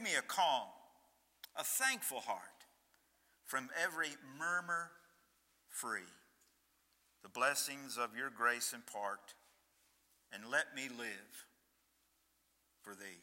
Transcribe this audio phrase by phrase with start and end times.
[0.00, 0.68] Give me a calm,
[1.56, 2.64] a thankful heart,
[3.44, 4.92] from every murmur
[5.68, 6.08] free.
[7.22, 9.34] The blessings of your grace impart,
[10.32, 11.44] and let me live
[12.80, 13.20] for thee.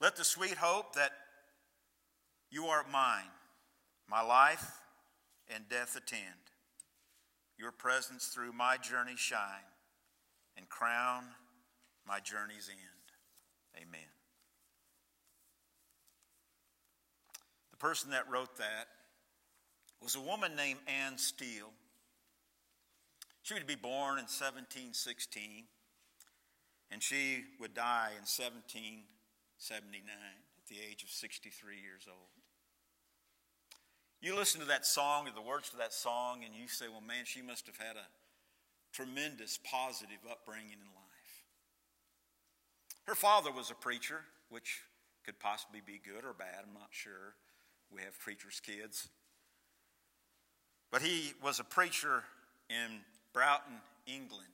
[0.00, 1.10] Let the sweet hope that
[2.52, 3.24] you are mine,
[4.08, 4.80] my life
[5.52, 6.52] and death attend.
[7.58, 9.72] Your presence through my journey shine
[10.56, 11.24] and crown
[12.06, 13.82] my journey's end.
[13.84, 14.07] Amen.
[17.78, 18.88] The person that wrote that
[20.02, 21.70] was a woman named Anne Steele.
[23.42, 25.64] She would be born in 1716,
[26.90, 30.04] and she would die in 1779
[30.58, 32.28] at the age of 63 years old.
[34.20, 37.00] You listen to that song or the words to that song, and you say, well,
[37.00, 38.06] man, she must have had a
[38.92, 41.44] tremendous positive upbringing in life.
[43.04, 44.80] Her father was a preacher, which
[45.24, 47.34] could possibly be good or bad, I'm not sure.
[47.94, 49.08] We have preachers' kids.
[50.90, 52.24] But he was a preacher
[52.70, 53.00] in
[53.32, 54.44] Broughton, England.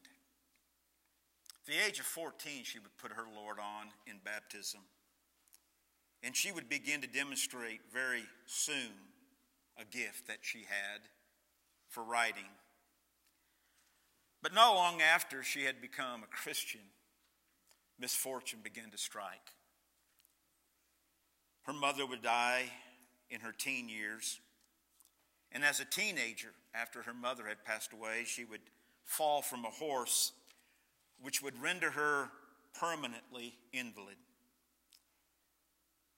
[1.60, 4.80] At the age of 14, she would put her Lord on in baptism.
[6.22, 8.92] And she would begin to demonstrate very soon
[9.78, 11.00] a gift that she had
[11.88, 12.44] for writing.
[14.42, 16.80] But not long after she had become a Christian,
[17.98, 19.52] misfortune began to strike.
[21.62, 22.64] Her mother would die
[23.34, 24.40] in her teen years.
[25.52, 28.60] And as a teenager, after her mother had passed away, she would
[29.04, 30.32] fall from a horse,
[31.20, 32.30] which would render her
[32.78, 34.16] permanently invalid.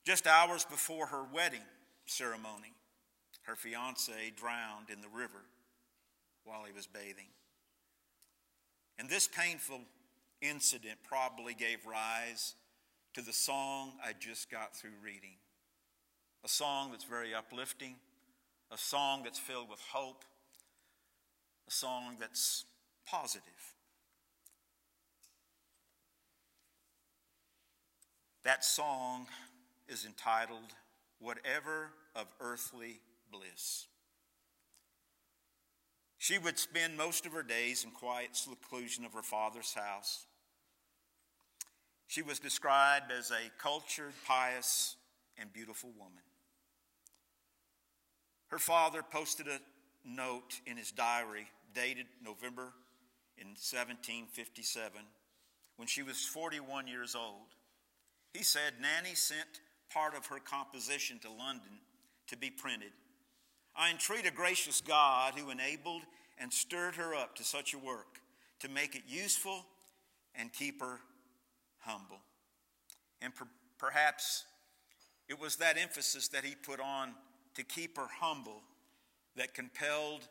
[0.05, 1.65] Just hours before her wedding
[2.05, 2.73] ceremony,
[3.43, 5.41] her fiance drowned in the river
[6.43, 7.27] while he was bathing.
[8.97, 9.81] And this painful
[10.41, 12.55] incident probably gave rise
[13.13, 15.35] to the song I just got through reading.
[16.43, 17.95] A song that's very uplifting,
[18.71, 20.23] a song that's filled with hope,
[21.67, 22.65] a song that's
[23.05, 23.43] positive.
[28.43, 29.27] That song
[29.89, 30.73] is entitled
[31.19, 33.87] Whatever of Earthly Bliss.
[36.17, 40.25] She would spend most of her days in quiet seclusion of her father's house.
[42.07, 44.95] She was described as a cultured, pious,
[45.37, 46.23] and beautiful woman.
[48.57, 49.59] Her father posted a
[50.03, 51.45] note in his diary
[51.75, 52.73] dated November
[53.37, 54.91] in 1757
[55.75, 57.53] when she was 41 years old.
[58.33, 59.61] He said Nanny sent
[59.93, 61.69] part of her composition to London
[62.29, 62.93] to be printed.
[63.75, 66.01] I entreat a gracious God who enabled
[66.39, 68.21] and stirred her up to such a work
[68.61, 69.67] to make it useful
[70.33, 70.99] and keep her
[71.81, 72.21] humble.
[73.21, 73.45] And per-
[73.77, 74.45] perhaps
[75.29, 77.13] it was that emphasis that he put on
[77.57, 78.61] to keep her humble
[79.35, 80.27] that compelled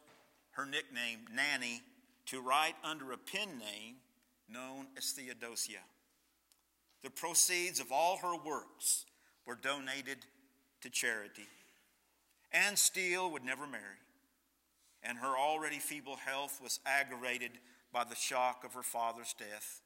[0.52, 1.82] her nickname, Nanny,
[2.26, 3.96] to write under a pen name
[4.48, 5.82] known as Theodosia.
[7.02, 9.04] The proceeds of all her works
[9.44, 10.18] were donated
[10.82, 11.48] to charity.
[12.52, 14.00] Anne Steele would never marry,
[15.02, 17.52] and her already feeble health was aggravated
[17.92, 19.82] by the shock of her father's death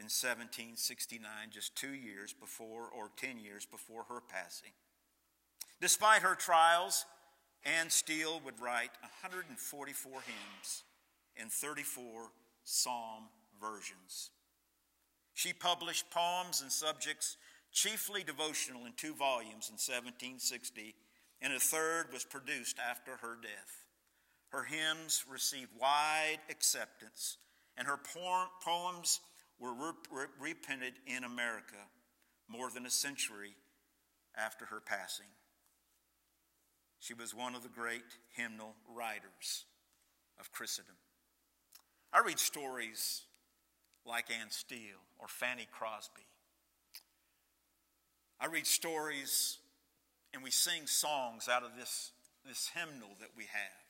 [0.00, 4.72] in 1769, just two years before, or 10 years before her passing.
[5.82, 7.04] Despite her trials,
[7.64, 10.84] Anne Steele would write 144 hymns
[11.36, 12.30] and 34
[12.62, 13.24] psalm
[13.60, 14.30] versions.
[15.34, 17.36] She published poems and subjects
[17.72, 20.94] chiefly devotional in two volumes in 1760,
[21.40, 23.84] and a third was produced after her death.
[24.50, 27.38] Her hymns received wide acceptance,
[27.76, 27.98] and her
[28.64, 29.18] poems
[29.58, 29.74] were
[30.38, 31.88] reprinted in America
[32.46, 33.56] more than a century
[34.36, 35.26] after her passing.
[37.02, 38.04] She was one of the great
[38.36, 39.64] hymnal writers
[40.38, 40.94] of Christendom.
[42.12, 43.22] I read stories
[44.06, 46.22] like Anne Steele or Fanny Crosby.
[48.38, 49.58] I read stories
[50.32, 52.12] and we sing songs out of this,
[52.46, 53.82] this hymnal that we have.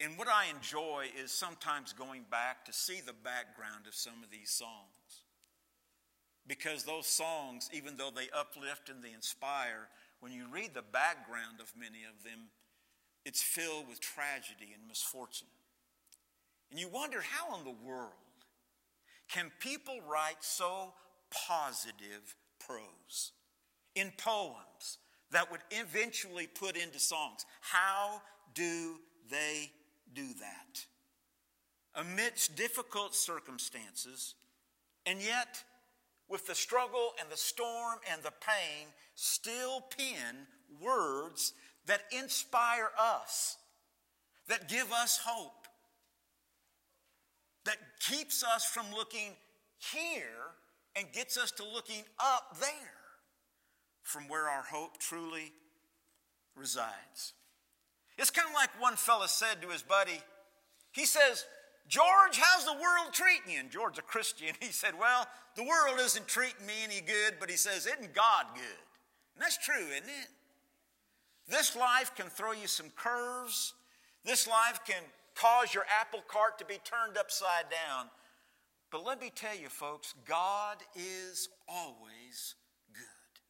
[0.00, 4.32] And what I enjoy is sometimes going back to see the background of some of
[4.32, 5.22] these songs.
[6.44, 9.88] Because those songs, even though they uplift and they inspire,
[10.20, 12.48] when you read the background of many of them,
[13.24, 15.48] it's filled with tragedy and misfortune.
[16.70, 18.12] And you wonder how in the world
[19.28, 20.92] can people write so
[21.30, 23.32] positive prose
[23.94, 24.98] in poems
[25.30, 27.44] that would eventually put into songs?
[27.60, 28.22] How
[28.54, 28.96] do
[29.30, 29.70] they
[30.14, 30.84] do that?
[31.94, 34.34] Amidst difficult circumstances,
[35.04, 35.62] and yet
[36.28, 40.46] with the struggle and the storm and the pain, still pen
[40.80, 41.54] words
[41.86, 43.56] that inspire us,
[44.48, 45.66] that give us hope,
[47.64, 49.32] that keeps us from looking
[49.92, 50.52] here
[50.96, 52.68] and gets us to looking up there
[54.02, 55.52] from where our hope truly
[56.56, 57.34] resides.
[58.16, 60.20] It's kind of like one fella said to his buddy,
[60.92, 61.44] he says,
[61.88, 63.60] George, how's the world treating you?
[63.60, 64.48] And George's a Christian.
[64.60, 65.26] He said, Well,
[65.56, 68.84] the world isn't treating me any good, but he says, Isn't God good?
[69.34, 70.28] And that's true, isn't it?
[71.48, 73.72] This life can throw you some curves.
[74.24, 75.02] This life can
[75.34, 78.10] cause your apple cart to be turned upside down.
[78.90, 82.54] But let me tell you, folks, God is always
[82.92, 83.40] good.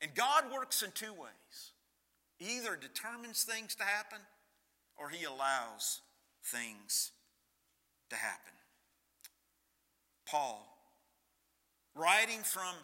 [0.00, 1.72] And God works in two ways
[2.36, 4.18] He either determines things to happen
[4.96, 6.02] or He allows
[6.44, 7.12] things
[8.10, 8.52] to happen.
[10.26, 10.66] Paul,
[11.94, 12.74] writing from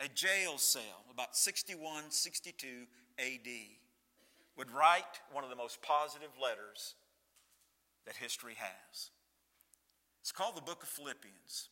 [0.00, 2.66] a jail cell about 61, 62
[3.18, 3.48] AD,
[4.56, 6.94] would write one of the most positive letters
[8.06, 9.10] that history has.
[10.20, 11.68] It's called the book of Philippians.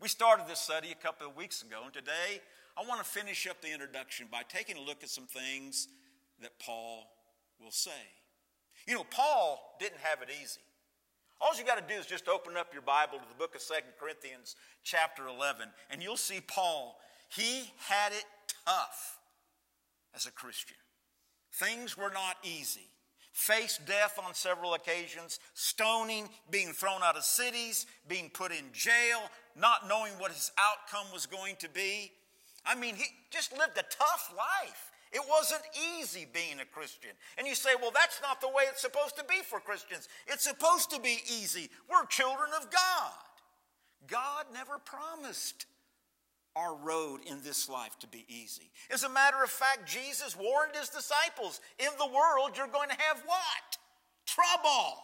[0.00, 2.40] We started this study a couple of weeks ago, and today
[2.76, 5.88] I want to finish up the introduction by taking a look at some things
[6.40, 7.10] that Paul
[7.60, 7.90] will say.
[8.88, 10.60] You know, Paul didn't have it easy.
[11.42, 13.60] All you got to do is just open up your Bible to the book of
[13.60, 16.98] Second Corinthians, chapter 11, and you'll see Paul.
[17.28, 18.24] He had it
[18.64, 19.18] tough
[20.16, 20.78] as a Christian.
[21.52, 22.88] Things were not easy.
[23.34, 29.20] Faced death on several occasions, stoning, being thrown out of cities, being put in jail,
[29.54, 32.10] not knowing what his outcome was going to be.
[32.64, 34.87] I mean, he just lived a tough life.
[35.12, 35.62] It wasn't
[35.98, 37.10] easy being a Christian.
[37.36, 40.08] And you say, well, that's not the way it's supposed to be for Christians.
[40.26, 41.70] It's supposed to be easy.
[41.90, 43.12] We're children of God.
[44.06, 45.66] God never promised
[46.56, 48.70] our road in this life to be easy.
[48.90, 52.96] As a matter of fact, Jesus warned his disciples in the world, you're going to
[52.98, 53.78] have what?
[54.26, 54.96] Trouble.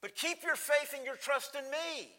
[0.00, 2.10] But keep your faith and your trust in me.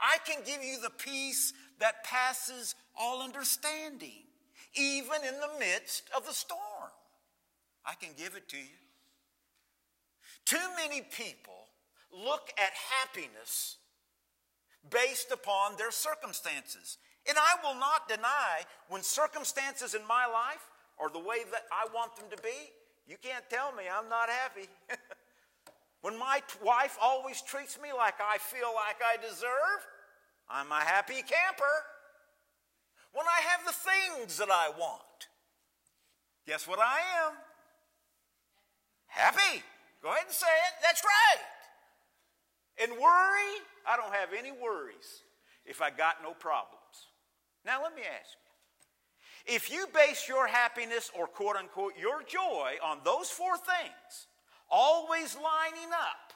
[0.00, 4.24] I can give you the peace that passes all understanding
[4.74, 6.60] even in the midst of the storm.
[7.84, 8.82] I can give it to you.
[10.44, 11.68] Too many people
[12.12, 13.76] look at happiness
[14.90, 16.98] based upon their circumstances.
[17.28, 21.86] And I will not deny when circumstances in my life are the way that I
[21.94, 22.70] want them to be,
[23.06, 24.68] you can't tell me I'm not happy.
[26.02, 29.80] when my wife always treats me like I feel like I deserve,
[30.50, 31.76] I'm a happy camper
[33.12, 35.28] when I have the things that I want.
[36.46, 37.32] Guess what I am?
[39.06, 39.62] Happy.
[40.02, 40.74] Go ahead and say it.
[40.82, 41.42] That's right.
[42.82, 43.52] And worry,
[43.86, 45.22] I don't have any worries
[45.64, 46.80] if I got no problems.
[47.64, 52.74] Now, let me ask you if you base your happiness or quote unquote your joy
[52.82, 54.26] on those four things,
[54.70, 56.32] always lining up,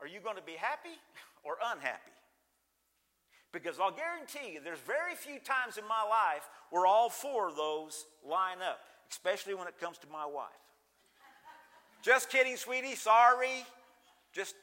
[0.00, 0.98] are you going to be happy
[1.44, 2.10] or unhappy?
[3.52, 7.56] Because I'll guarantee you, there's very few times in my life where all four of
[7.56, 8.80] those line up,
[9.10, 10.50] especially when it comes to my wife.
[12.02, 13.64] just kidding, sweetie, sorry.
[14.32, 14.54] Just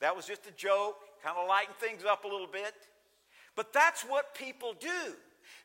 [0.00, 2.74] that was just a joke, kind of lighten things up a little bit.
[3.56, 5.14] But that's what people do.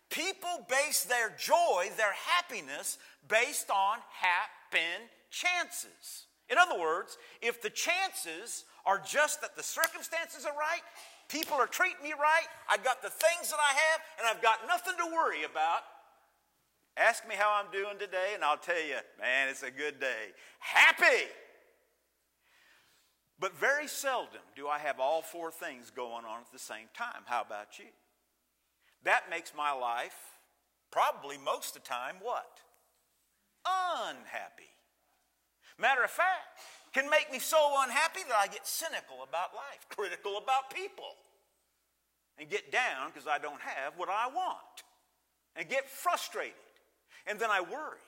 [0.09, 6.25] People base their joy, their happiness, based on happen chances.
[6.49, 10.81] In other words, if the chances are just that the circumstances are right,
[11.29, 12.47] People are treating me right.
[12.67, 15.83] I've got the things that I have, and I've got nothing to worry about.
[16.97, 20.33] Ask me how I'm doing today, and I'll tell you, man, it's a good day.
[20.59, 21.29] Happy!
[23.39, 27.23] But very seldom do I have all four things going on at the same time.
[27.25, 27.85] How about you?
[29.03, 30.17] That makes my life,
[30.91, 32.59] probably most of the time, what?
[33.65, 34.73] Unhappy.
[35.79, 36.59] Matter of fact,
[36.93, 41.15] can make me so unhappy that I get cynical about life, critical about people,
[42.37, 44.83] and get down because I don't have what I want,
[45.55, 46.53] and get frustrated.
[47.27, 48.05] And then I worry.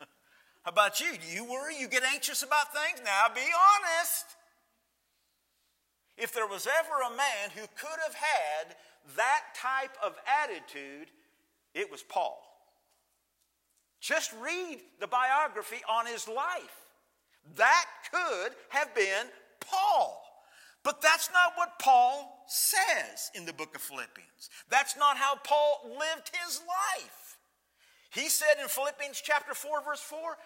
[0.62, 1.12] How about you?
[1.12, 1.78] Do you worry?
[1.78, 3.00] You get anxious about things?
[3.04, 4.26] Now be honest.
[6.16, 8.76] If there was ever a man who could have had
[9.16, 11.08] that type of attitude,
[11.74, 12.40] it was Paul.
[14.00, 16.81] Just read the biography on his life.
[17.56, 19.26] That could have been
[19.60, 20.22] Paul.
[20.84, 24.50] But that's not what Paul says in the book of Philippians.
[24.68, 27.38] That's not how Paul lived his life.
[28.10, 30.36] He said in Philippians chapter 4, verse 4,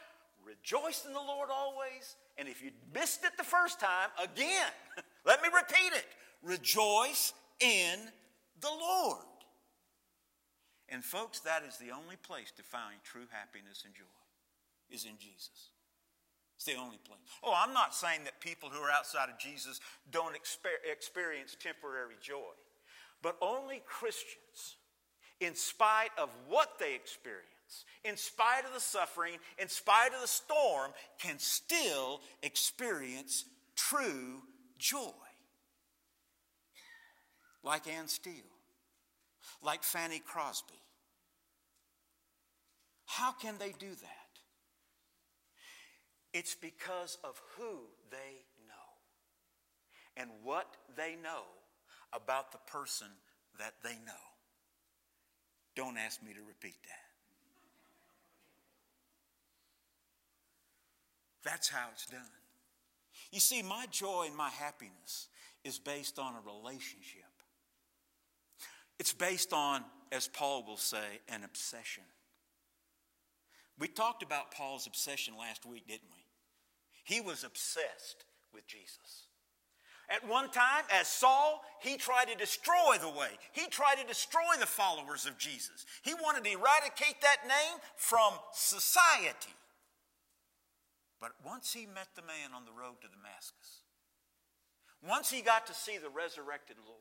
[0.45, 2.17] rejoice in the Lord always.
[2.39, 4.71] And if you missed it the first time, again,
[5.25, 6.07] let me repeat it
[6.43, 7.99] rejoice in
[8.61, 9.25] the Lord.
[10.89, 14.05] And folks, that is the only place to find true happiness and joy,
[14.89, 15.71] is in Jesus.
[16.57, 17.21] It's the only place.
[17.45, 19.79] Oh, I'm not saying that people who are outside of Jesus
[20.11, 22.55] don't exper- experience temporary joy,
[23.23, 24.77] but only Christians,
[25.39, 30.29] in spite of what they experience, in spite of the suffering, in spite of the
[30.29, 33.45] storm, can still experience
[33.75, 34.41] true
[34.79, 35.13] joy.
[37.63, 38.33] Like Anne Steele,
[39.63, 40.81] like Fanny Crosby.
[43.05, 44.16] How can they do that?
[46.37, 47.79] It's because of who
[48.11, 48.75] they know
[50.19, 51.45] and what they know
[52.13, 53.07] about the person
[53.59, 54.13] that they know.
[55.75, 57.07] Don't ask me to repeat that.
[61.43, 62.21] That's how it's done.
[63.33, 65.29] You see, my joy and my happiness
[65.65, 67.23] is based on a relationship.
[68.99, 72.05] It's based on, as Paul will say, an obsession.
[73.79, 76.26] We talked about Paul's obsession last week, didn't we?
[77.07, 79.31] He was obsessed with Jesus.
[80.11, 83.31] At one time, as Saul, he tried to destroy the way.
[83.53, 85.87] He tried to destroy the followers of Jesus.
[86.03, 89.55] He wanted to eradicate that name from society.
[91.21, 93.87] But once he met the man on the road to Damascus,
[95.07, 97.01] once he got to see the resurrected Lord,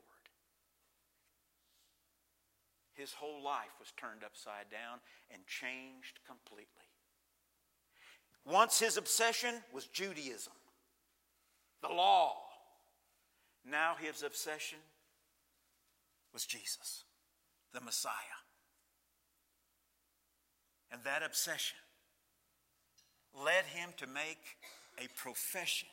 [2.94, 5.00] his whole life was turned upside down
[5.34, 6.85] and changed completely.
[8.46, 10.52] Once his obsession was Judaism,
[11.82, 12.36] the law.
[13.68, 14.78] Now his obsession
[16.32, 17.02] was Jesus,
[17.74, 18.12] the Messiah.
[20.92, 21.78] And that obsession
[23.34, 24.56] led him to make
[24.98, 25.88] a profession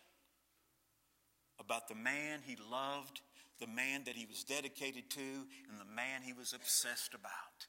[1.60, 3.22] about the man he loved,
[3.60, 7.68] the man that he was dedicated to, and the man he was obsessed about.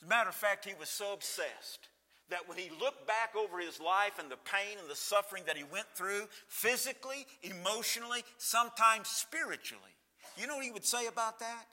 [0.00, 1.88] As a matter of fact, he was so obsessed
[2.30, 5.56] that when he looked back over his life and the pain and the suffering that
[5.56, 9.94] he went through, physically, emotionally, sometimes spiritually,
[10.36, 11.64] you know what he would say about that?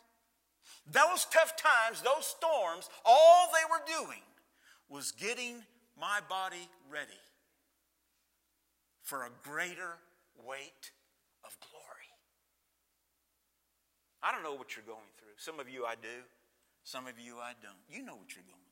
[0.91, 4.21] Those tough times, those storms, all they were doing
[4.89, 5.63] was getting
[5.99, 7.21] my body ready
[9.03, 9.97] for a greater
[10.45, 10.91] weight
[11.43, 12.11] of glory.
[14.23, 15.35] I don't know what you're going through.
[15.37, 16.23] Some of you I do,
[16.83, 17.79] some of you I don't.
[17.89, 18.66] You know what you're going through.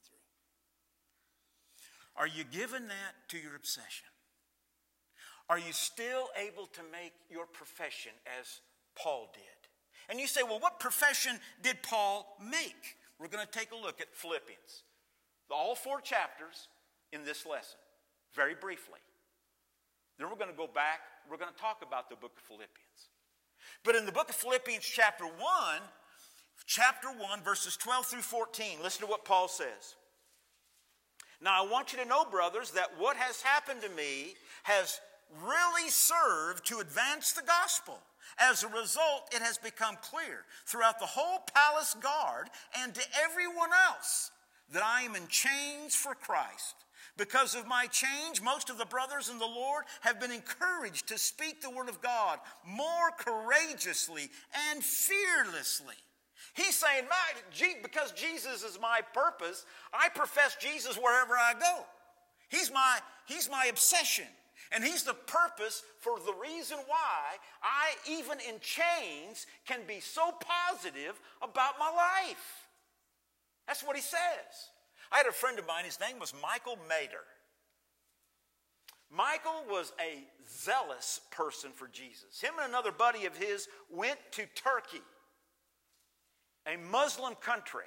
[2.18, 4.08] Are you giving that to your obsession?
[5.50, 8.62] Are you still able to make your profession as
[8.96, 9.44] Paul did?
[10.10, 12.98] And you say, well, what profession did Paul make?
[13.20, 14.84] We're going to take a look at Philippians.
[15.52, 16.68] All four chapters,
[17.14, 17.78] in this lesson,
[18.36, 19.00] very briefly.
[20.18, 23.10] Then we're going to go back, we're going to talk about the book of Philippians.
[23.84, 25.34] But in the book of Philippians, chapter 1,
[26.66, 29.96] chapter 1, verses 12 through 14, listen to what Paul says.
[31.46, 34.34] Now, I want you to know, brothers, that what has happened to me
[34.64, 35.00] has
[35.46, 38.00] really served to advance the gospel.
[38.40, 42.50] As a result, it has become clear throughout the whole palace guard
[42.80, 44.32] and to everyone else
[44.74, 46.74] that I am in chains for Christ.
[47.16, 51.20] Because of my change, most of the brothers in the Lord have been encouraged to
[51.20, 54.30] speak the word of God more courageously
[54.72, 55.96] and fearlessly.
[56.56, 61.86] He's saying, my, because Jesus is my purpose, I profess Jesus wherever I go.
[62.50, 64.26] He's my, he's my obsession.
[64.72, 70.32] And he's the purpose for the reason why I, even in chains, can be so
[70.32, 72.68] positive about my life.
[73.68, 74.72] That's what he says.
[75.12, 77.26] I had a friend of mine, his name was Michael Mader.
[79.12, 82.42] Michael was a zealous person for Jesus.
[82.42, 85.02] Him and another buddy of his went to Turkey,
[86.68, 87.86] a Muslim country,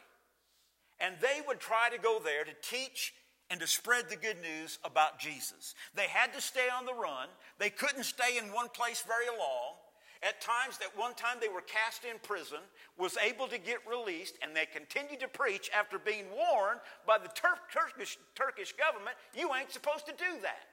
[1.01, 3.15] and they would try to go there to teach
[3.51, 5.75] and to spread the good news about Jesus.
[5.95, 9.77] They had to stay on the run, they couldn't stay in one place very long.
[10.21, 12.59] At times, that one time they were cast in prison,
[12.99, 17.29] was able to get released, and they continued to preach after being warned by the
[17.29, 20.67] Tur- Turkish, Turkish government you ain't supposed to do that.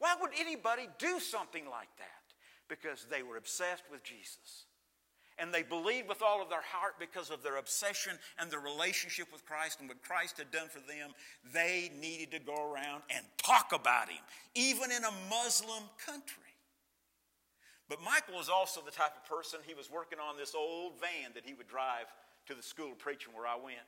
[0.00, 2.34] Why would anybody do something like that?
[2.68, 4.66] Because they were obsessed with Jesus.
[5.40, 9.32] And they believed with all of their heart because of their obsession and their relationship
[9.32, 11.10] with Christ and what Christ had done for them.
[11.54, 14.20] They needed to go around and talk about Him,
[14.54, 16.42] even in a Muslim country.
[17.88, 21.32] But Michael was also the type of person, he was working on this old van
[21.34, 22.06] that he would drive
[22.46, 23.82] to the school of preaching where I went.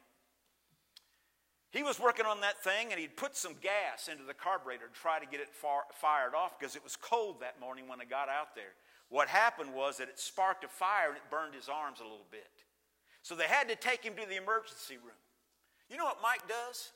[1.70, 5.00] He was working on that thing and he'd put some gas into the carburetor to
[5.00, 8.04] try to get it far, fired off because it was cold that morning when I
[8.04, 8.74] got out there.
[9.12, 12.24] What happened was that it sparked a fire and it burned his arms a little
[12.30, 12.48] bit.
[13.20, 15.20] So they had to take him to the emergency room.
[15.90, 16.92] You know what Mike does?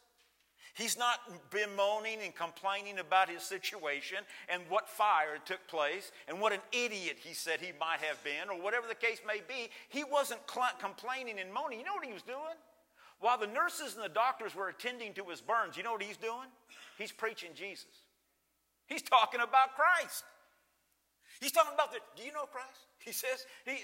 [0.72, 1.20] He's not
[1.50, 4.16] bemoaning and complaining about his situation
[4.48, 8.48] and what fire took place and what an idiot he said he might have been
[8.48, 9.68] or whatever the case may be.
[9.90, 10.40] He wasn't
[10.80, 11.78] complaining and moaning.
[11.80, 12.56] You know what he was doing?
[13.20, 16.16] While the nurses and the doctors were attending to his burns, you know what he's
[16.16, 16.48] doing?
[16.96, 18.04] He's preaching Jesus.
[18.86, 20.24] He's talking about Christ.
[21.40, 22.88] He's talking about the, do you know Christ?
[22.98, 23.78] He says, he,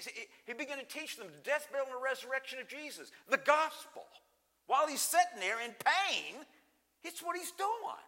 [0.45, 4.03] he began to teach them the death, burial, and the resurrection of Jesus, the gospel.
[4.67, 6.35] While he's sitting there in pain,
[7.03, 8.03] it's what he's doing.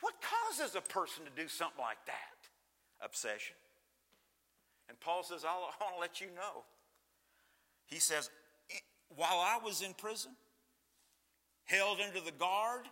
[0.00, 2.38] What causes a person to do something like that?
[3.04, 3.56] Obsession.
[4.88, 6.64] And Paul says, I want to let you know.
[7.86, 8.30] He says,
[9.16, 10.32] while I was in prison,
[11.64, 12.84] held under the guard,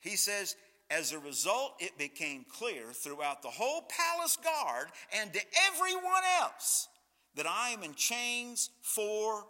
[0.00, 0.56] he says,
[0.92, 6.88] as a result, it became clear throughout the whole palace guard and to everyone else
[7.34, 9.46] that I am in chains for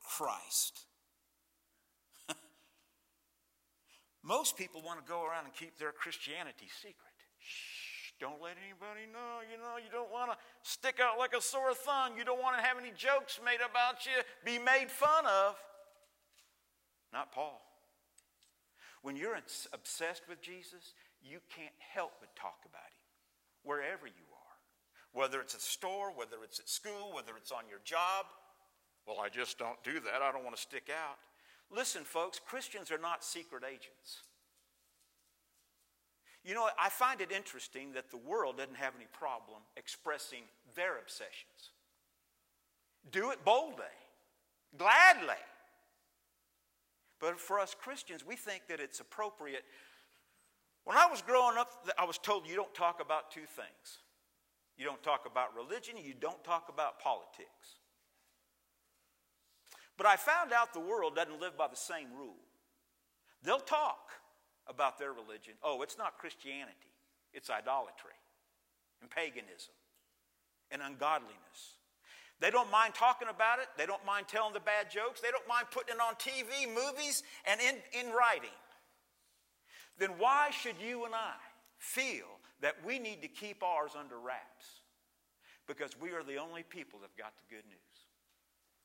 [0.00, 0.86] Christ.
[4.24, 6.96] Most people want to go around and keep their Christianity secret.
[7.38, 9.44] Shh, don't let anybody know.
[9.52, 12.12] You know, you don't want to stick out like a sore thumb.
[12.16, 15.56] You don't want to have any jokes made about you, be made fun of.
[17.12, 17.60] Not Paul.
[19.06, 19.38] When you're
[19.72, 23.06] obsessed with Jesus, you can't help but talk about him
[23.62, 24.56] wherever you are.
[25.12, 28.26] Whether it's at store, whether it's at school, whether it's on your job.
[29.06, 30.22] Well, I just don't do that.
[30.22, 31.18] I don't want to stick out.
[31.70, 34.22] Listen, folks, Christians are not secret agents.
[36.44, 40.42] You know, I find it interesting that the world doesn't have any problem expressing
[40.74, 41.70] their obsessions.
[43.12, 43.84] Do it boldly,
[44.76, 45.44] gladly.
[47.20, 49.64] But for us Christians, we think that it's appropriate.
[50.84, 53.98] When I was growing up, I was told you don't talk about two things
[54.76, 57.80] you don't talk about religion, you don't talk about politics.
[59.96, 62.36] But I found out the world doesn't live by the same rule.
[63.42, 64.10] They'll talk
[64.68, 65.54] about their religion.
[65.62, 66.92] Oh, it's not Christianity,
[67.32, 68.16] it's idolatry
[69.00, 69.74] and paganism
[70.70, 71.80] and ungodliness.
[72.40, 73.68] They don't mind talking about it.
[73.78, 75.20] They don't mind telling the bad jokes.
[75.20, 78.54] They don't mind putting it on TV, movies, and in, in writing.
[79.98, 81.34] Then why should you and I
[81.78, 82.26] feel
[82.60, 84.82] that we need to keep ours under wraps?
[85.66, 87.78] Because we are the only people that have got the good news.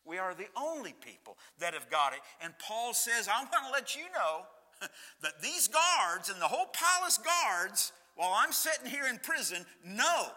[0.05, 2.19] We are the only people that have got it.
[2.41, 4.45] And Paul says, I want to let you know
[5.21, 10.27] that these guards and the whole palace guards, while I'm sitting here in prison, know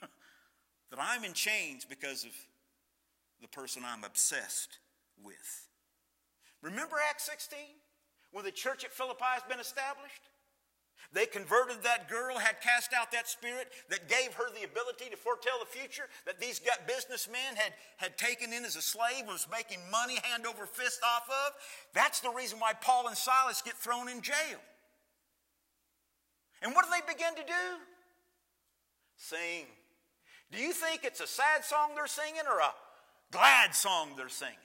[0.90, 2.30] that I'm in chains because of
[3.40, 4.78] the person I'm obsessed
[5.22, 5.68] with.
[6.62, 7.58] Remember Acts 16?
[8.32, 10.22] When the church at Philippi has been established?
[11.12, 15.16] They converted that girl, had cast out that spirit that gave her the ability to
[15.16, 19.78] foretell the future that these businessmen had, had taken in as a slave, was making
[19.90, 21.54] money hand over fist off of.
[21.94, 24.60] That's the reason why Paul and Silas get thrown in jail.
[26.62, 27.64] And what do they begin to do?
[29.16, 29.66] Sing.
[30.52, 32.70] Do you think it's a sad song they're singing or a
[33.30, 34.56] glad song they're singing?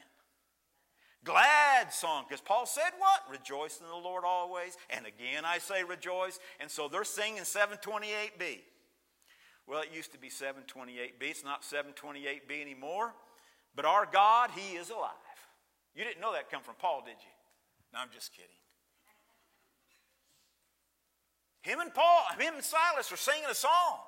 [1.26, 3.22] glad song because paul said what?
[3.30, 4.78] Rejoice in the lord always.
[4.90, 6.40] And again i say rejoice.
[6.62, 8.62] And so they're singing 728b
[9.68, 13.14] well it used to be 728b it's not 728b anymore.
[13.76, 15.12] But our god he is alive.
[15.96, 17.34] You didn't know that come from paul did you?
[17.94, 18.50] No i'm just kidding.
[21.64, 24.00] Him and paul him and silas are singing a song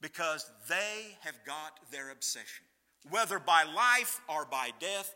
[0.00, 2.64] because they have got their obsession
[3.10, 5.14] whether by life or by death,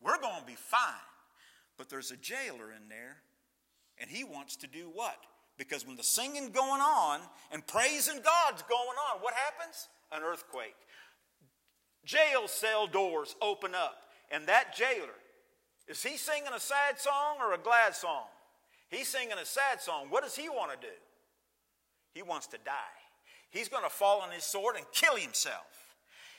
[0.00, 0.80] we're going to be fine.
[1.76, 3.18] But there's a jailer in there,
[3.98, 5.16] and he wants to do what?
[5.58, 7.20] Because when the singing going on
[7.52, 9.88] and praising God's going on, what happens?
[10.12, 10.76] An earthquake.
[12.04, 13.96] Jail cell doors open up,
[14.30, 15.08] and that jailer,
[15.86, 18.24] is he singing a sad song or a glad song?
[18.88, 20.06] He's singing a sad song.
[20.08, 20.92] What does he want to do?
[22.14, 22.99] He wants to die.
[23.50, 25.66] He's going to fall on his sword and kill himself.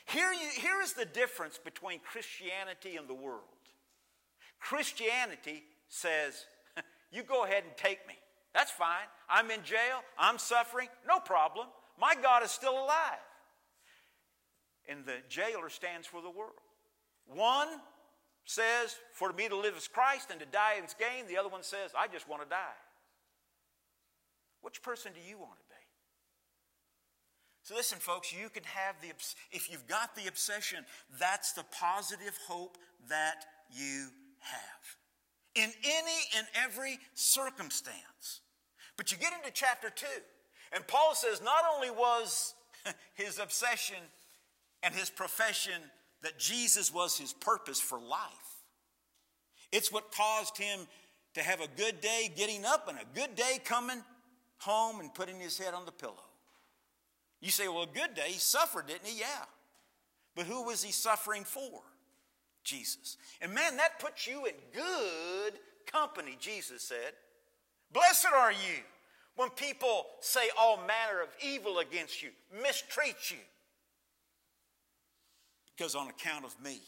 [0.05, 3.43] Here, you, here is the difference between Christianity and the world.
[4.59, 6.45] Christianity says,
[7.11, 8.15] You go ahead and take me.
[8.53, 9.07] That's fine.
[9.29, 10.03] I'm in jail.
[10.17, 10.89] I'm suffering.
[11.07, 11.67] No problem.
[11.99, 13.19] My God is still alive.
[14.89, 16.59] And the jailer stands for the world.
[17.27, 17.67] One
[18.45, 21.27] says, For me to live is Christ and to die is gain.
[21.27, 22.79] The other one says, I just want to die.
[24.61, 25.70] Which person do you want to be?
[27.63, 29.09] So, listen, folks, you can have the,
[29.51, 30.83] if you've got the obsession,
[31.19, 34.07] that's the positive hope that you
[34.39, 34.97] have
[35.53, 38.41] in any and every circumstance.
[38.97, 40.05] But you get into chapter 2,
[40.73, 42.55] and Paul says not only was
[43.13, 43.97] his obsession
[44.81, 45.81] and his profession
[46.23, 48.19] that Jesus was his purpose for life.
[49.71, 50.87] It's what caused him
[51.35, 54.03] to have a good day getting up and a good day coming
[54.57, 56.30] home and putting his head on the pillow.
[57.41, 59.19] You say, well, good day, he suffered, didn't he?
[59.19, 59.45] Yeah.
[60.35, 61.81] But who was he suffering for?
[62.63, 63.17] Jesus.
[63.41, 67.13] And man, that puts you in good company, Jesus said.
[67.91, 68.83] Blessed are you
[69.35, 72.29] when people say all manner of evil against you,
[72.61, 73.37] mistreat you,
[75.75, 76.79] because on account of me.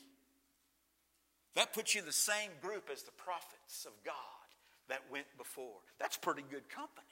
[1.55, 4.13] That puts you in the same group as the prophets of God
[4.89, 5.79] that went before.
[5.99, 7.05] That's pretty good company.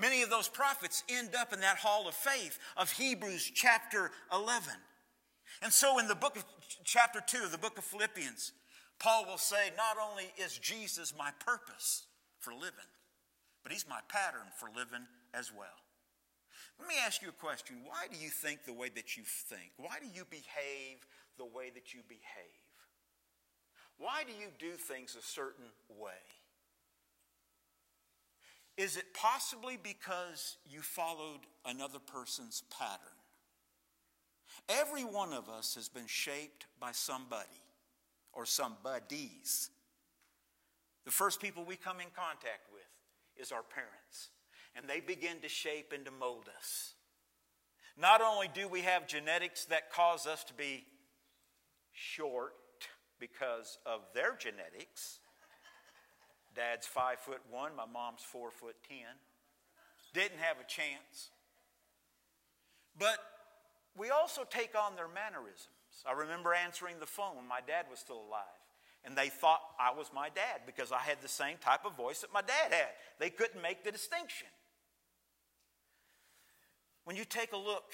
[0.00, 4.72] Many of those prophets end up in that hall of faith of Hebrews chapter 11.
[5.62, 6.44] And so in the book of
[6.84, 8.52] chapter 2 of the book of Philippians,
[8.98, 12.04] Paul will say, Not only is Jesus my purpose
[12.38, 12.88] for living,
[13.62, 15.68] but he's my pattern for living as well.
[16.78, 17.76] Let me ask you a question.
[17.84, 19.72] Why do you think the way that you think?
[19.76, 21.04] Why do you behave
[21.36, 22.56] the way that you behave?
[23.98, 26.24] Why do you do things a certain way?
[28.80, 33.12] Is it possibly because you followed another person's pattern?
[34.70, 37.60] Every one of us has been shaped by somebody
[38.32, 39.68] or somebodies.
[41.04, 42.80] The first people we come in contact with
[43.36, 44.30] is our parents,
[44.74, 46.94] and they begin to shape and to mold us.
[47.98, 50.86] Not only do we have genetics that cause us to be
[51.92, 52.54] short
[53.18, 55.19] because of their genetics,
[56.54, 59.06] Dad's five foot one, my mom's four foot ten.
[60.12, 61.30] Didn't have a chance.
[62.98, 63.18] But
[63.96, 65.68] we also take on their mannerisms.
[66.06, 68.58] I remember answering the phone when my dad was still alive.
[69.04, 72.20] And they thought I was my dad because I had the same type of voice
[72.20, 72.88] that my dad had.
[73.18, 74.48] They couldn't make the distinction.
[77.04, 77.92] When you take a look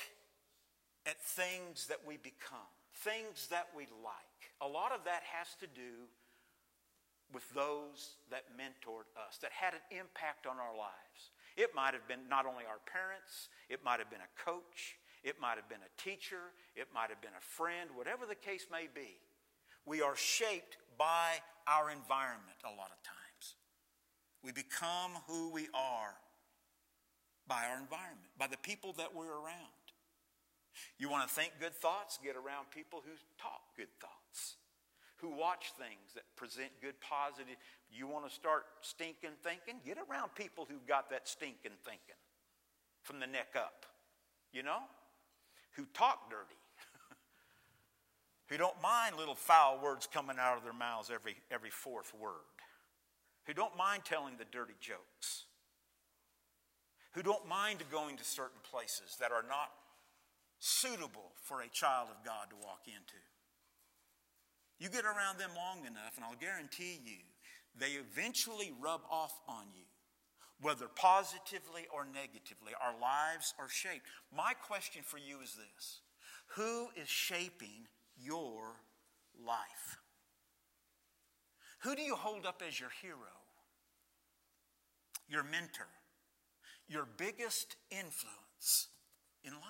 [1.06, 5.66] at things that we become, things that we like, a lot of that has to
[5.66, 6.10] do
[7.32, 11.34] with those that mentored us, that had an impact on our lives.
[11.56, 15.40] It might have been not only our parents, it might have been a coach, it
[15.40, 18.86] might have been a teacher, it might have been a friend, whatever the case may
[18.92, 19.18] be.
[19.84, 23.56] We are shaped by our environment a lot of times.
[24.42, 26.14] We become who we are
[27.48, 29.74] by our environment, by the people that we're around.
[30.98, 32.18] You want to think good thoughts?
[32.22, 34.15] Get around people who talk good thoughts
[35.16, 37.56] who watch things that present good positive.
[37.90, 39.80] You want to start stinking thinking?
[39.84, 42.20] Get around people who've got that stinking thinking
[43.02, 43.86] from the neck up,
[44.52, 44.80] you know?
[45.76, 46.60] Who talk dirty,
[48.48, 52.56] who don't mind little foul words coming out of their mouths every, every fourth word,
[53.46, 55.44] who don't mind telling the dirty jokes,
[57.12, 59.70] who don't mind going to certain places that are not
[60.58, 63.20] suitable for a child of God to walk into.
[64.78, 67.18] You get around them long enough, and I'll guarantee you,
[67.78, 69.84] they eventually rub off on you,
[70.60, 72.72] whether positively or negatively.
[72.82, 74.06] Our lives are shaped.
[74.34, 76.00] My question for you is this
[76.56, 78.76] Who is shaping your
[79.44, 79.98] life?
[81.80, 83.16] Who do you hold up as your hero,
[85.28, 85.88] your mentor,
[86.88, 88.88] your biggest influence
[89.44, 89.62] in life?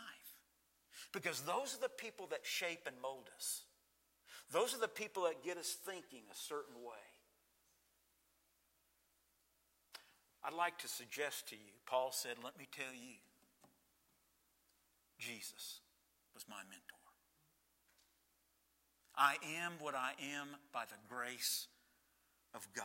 [1.13, 3.66] Because those are the people that shape and mold us.
[4.53, 7.05] Those are the people that get us thinking a certain way.
[10.45, 13.17] I'd like to suggest to you, Paul said, let me tell you,
[15.19, 15.81] Jesus
[16.35, 16.97] was my mentor.
[19.17, 21.67] I am what I am by the grace
[22.55, 22.85] of God.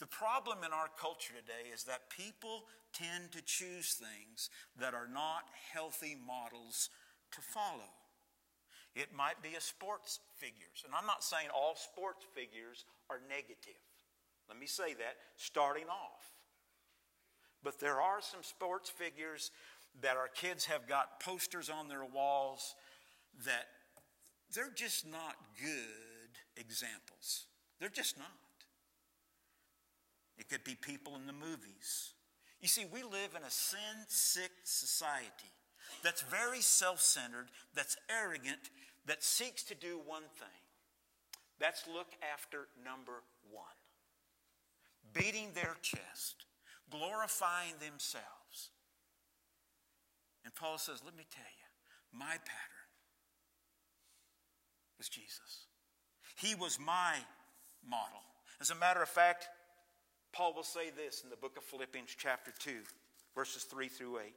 [0.00, 5.06] The problem in our culture today is that people tend to choose things that are
[5.06, 6.88] not healthy models
[7.32, 8.01] to follow.
[8.94, 10.84] It might be a sports figures.
[10.84, 13.80] And I'm not saying all sports figures are negative.
[14.48, 16.24] Let me say that starting off.
[17.62, 19.50] But there are some sports figures
[20.02, 22.74] that our kids have got posters on their walls
[23.46, 23.66] that
[24.54, 27.46] they're just not good examples.
[27.80, 28.26] They're just not.
[30.38, 32.12] It could be people in the movies.
[32.60, 35.50] You see, we live in a sin sick society
[36.02, 38.70] that's very self centered, that's arrogant,
[39.06, 40.48] that seeks to do one thing.
[41.58, 43.64] That's look after number one
[45.12, 46.46] beating their chest,
[46.90, 48.70] glorifying themselves.
[50.44, 52.88] And Paul says, Let me tell you, my pattern
[54.98, 55.66] was Jesus.
[56.36, 57.16] He was my
[57.88, 58.22] model.
[58.60, 59.48] As a matter of fact,
[60.32, 62.72] Paul will say this in the book of Philippians, chapter 2.
[63.34, 64.32] verses 3 through 8.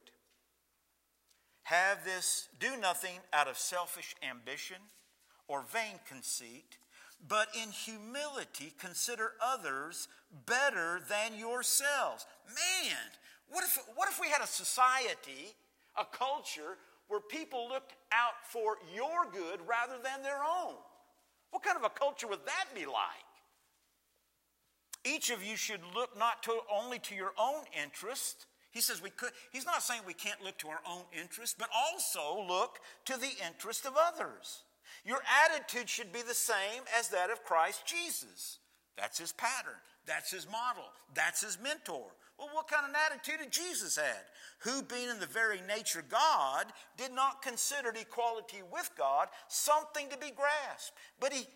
[1.66, 4.76] Have this, do nothing out of selfish ambition
[5.48, 6.78] or vain conceit,
[7.28, 10.06] but in humility consider others
[10.46, 12.24] better than yourselves.
[12.46, 12.96] Man,
[13.50, 15.56] what if, what if we had a society,
[15.98, 20.76] a culture, where people looked out for your good rather than their own?
[21.50, 23.26] What kind of a culture would that be like?
[25.04, 28.46] Each of you should look not to, only to your own interest.
[28.76, 31.70] He says we could, he's not saying we can't look to our own interest, but
[31.74, 34.64] also look to the interest of others.
[35.02, 38.58] Your attitude should be the same as that of Christ Jesus.
[38.98, 39.80] That's his pattern.
[40.04, 40.84] That's his model.
[41.14, 42.04] That's his mentor.
[42.38, 44.24] Well, what kind of attitude did Jesus had?
[44.58, 46.66] Who, being in the very nature God,
[46.98, 51.46] did not consider equality with God something to be grasped, but he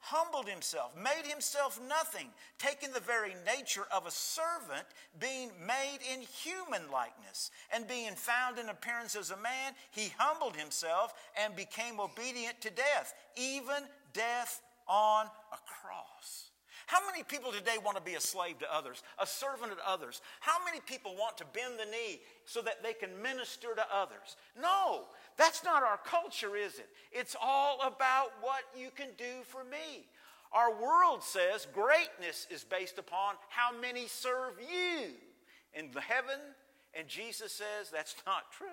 [0.00, 4.86] humbled himself, made himself nothing, taking the very nature of a servant,
[5.18, 10.56] being made in human likeness, and being found in appearance as a man, he humbled
[10.56, 16.48] himself and became obedient to death, even death on a cross.
[16.88, 20.22] How many people today want to be a slave to others, a servant to others?
[20.40, 24.36] How many people want to bend the knee so that they can minister to others?
[24.58, 25.02] No,
[25.38, 26.88] that's not our culture, is it?
[27.12, 30.06] It's all about what you can do for me.
[30.52, 35.10] Our world says greatness is based upon how many serve you
[35.74, 36.40] in the heaven,
[36.92, 38.66] and Jesus says that's not true.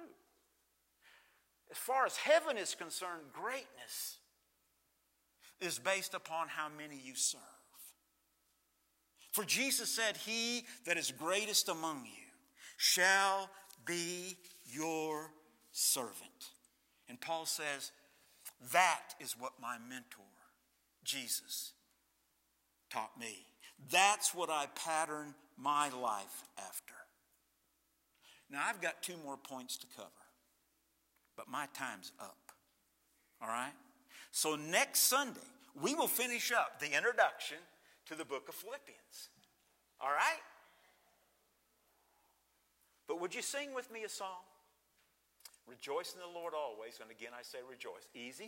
[1.71, 4.17] As far as heaven is concerned, greatness
[5.61, 7.41] is based upon how many you serve.
[9.31, 12.25] For Jesus said, He that is greatest among you
[12.77, 13.49] shall
[13.85, 15.31] be your
[15.71, 16.54] servant.
[17.09, 17.91] And Paul says,
[18.71, 20.23] That is what my mentor,
[21.03, 21.73] Jesus,
[22.89, 23.45] taught me.
[23.91, 26.93] That's what I pattern my life after.
[28.49, 30.09] Now, I've got two more points to cover,
[31.35, 32.37] but my time's up.
[33.41, 33.73] All right?
[34.31, 35.39] So, next Sunday,
[35.81, 37.57] we will finish up the introduction
[38.07, 39.29] to the book of Philippians.
[39.99, 40.41] All right?
[43.07, 44.43] But would you sing with me a song?
[45.67, 46.99] Rejoice in the Lord always.
[46.99, 48.05] And again, I say rejoice.
[48.13, 48.43] Easy